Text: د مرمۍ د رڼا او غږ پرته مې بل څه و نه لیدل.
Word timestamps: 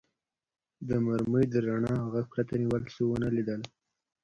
د 0.87 0.89
مرمۍ 1.05 1.45
د 1.49 1.55
رڼا 1.67 1.93
او 2.01 2.07
غږ 2.13 2.25
پرته 2.33 2.53
مې 2.59 2.67
بل 2.71 2.83
څه 2.93 3.01
و 3.05 3.19
نه 3.23 3.29
لیدل. 3.35 3.61